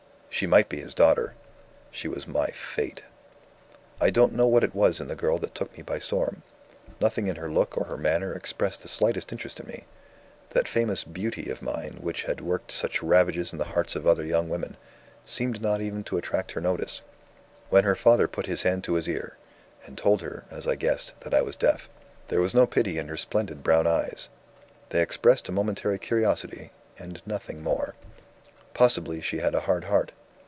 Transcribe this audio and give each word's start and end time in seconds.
She 0.33 0.47
might 0.47 0.69
be 0.69 0.79
his 0.79 0.95
daughter. 0.95 1.33
She 1.91 2.07
was 2.07 2.25
My 2.25 2.47
Fate. 2.51 3.03
"I 3.99 4.09
don't 4.09 4.33
know 4.33 4.47
what 4.47 4.63
it 4.63 4.73
was 4.73 4.99
in 5.01 5.07
the 5.09 5.15
girl 5.15 5.37
that 5.37 5.53
took 5.53 5.75
me 5.77 5.83
by 5.83 5.99
storm. 5.99 6.41
Nothing 7.01 7.27
in 7.27 7.35
her 7.35 7.49
look 7.51 7.77
or 7.77 7.83
her 7.83 7.97
manner 7.97 8.33
expressed 8.33 8.81
the 8.81 8.87
slightest 8.87 9.31
interest 9.33 9.59
in 9.59 9.67
me. 9.67 9.83
That 10.51 10.69
famous 10.69 11.03
"beauty" 11.03 11.49
of 11.51 11.61
mine 11.61 11.97
which 11.99 12.23
had 12.23 12.39
worked 12.41 12.71
such 12.71 13.03
ravages 13.03 13.51
in 13.51 13.59
the 13.59 13.65
hearts 13.65 13.95
of 13.95 14.07
other 14.07 14.23
young 14.25 14.47
women, 14.49 14.77
seemed 15.25 15.61
not 15.61 15.81
even 15.81 16.03
to 16.05 16.17
attract 16.17 16.53
her 16.53 16.61
notice. 16.61 17.01
When 17.69 17.83
her 17.83 17.93
father 17.93 18.27
put 18.27 18.47
his 18.47 18.63
hand 18.63 18.83
to 18.85 18.93
his 18.95 19.09
ear, 19.09 19.37
and 19.85 19.97
told 19.97 20.21
her 20.21 20.45
(as 20.49 20.65
I 20.65 20.75
guessed) 20.75 21.13
that 21.19 21.35
I 21.35 21.41
was 21.43 21.57
deaf, 21.57 21.89
there 22.29 22.41
was 22.41 22.55
no 22.55 22.65
pity 22.65 22.97
in 22.97 23.09
her 23.09 23.17
splendid 23.17 23.63
brown 23.63 23.85
eyes; 23.85 24.29
they 24.89 25.01
expressed 25.01 25.49
a 25.49 25.51
momentary 25.51 25.99
curiosity, 25.99 26.71
and 26.97 27.21
nothing 27.27 27.61
more. 27.61 27.95
Possibly 28.73 29.21
she 29.21 29.37
had 29.39 29.53
a 29.53 29.59
hard 29.67 29.83
heart? 29.83 30.13